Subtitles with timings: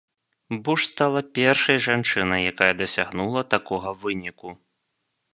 [0.67, 4.49] Буш стала першай жанчынай, якая дасягнула такога выніку.